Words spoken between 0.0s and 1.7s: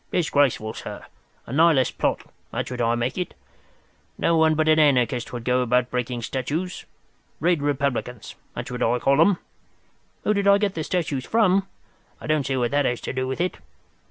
Disgraceful, sir! A